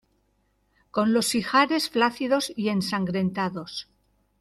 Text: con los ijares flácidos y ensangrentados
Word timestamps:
con 0.89 1.13
los 1.13 1.35
ijares 1.35 1.91
flácidos 1.91 2.51
y 2.55 2.69
ensangrentados 2.69 3.87